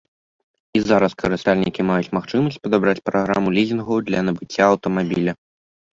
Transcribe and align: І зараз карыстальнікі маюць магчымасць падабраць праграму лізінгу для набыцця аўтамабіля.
І 0.77 0.79
зараз 0.91 1.11
карыстальнікі 1.21 1.85
маюць 1.91 2.13
магчымасць 2.19 2.59
падабраць 2.65 2.99
праграму 3.11 3.47
лізінгу 3.59 3.95
для 4.09 4.19
набыцця 4.29 4.63
аўтамабіля. 4.71 5.33